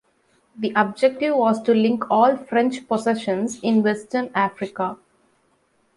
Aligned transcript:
The 0.57 0.73
objective 0.75 1.35
was 1.35 1.61
to 1.61 1.75
link 1.75 2.09
all 2.09 2.35
French 2.35 2.87
possessions 2.87 3.59
in 3.61 3.83
Western 3.83 4.31
Africa. 4.33 4.97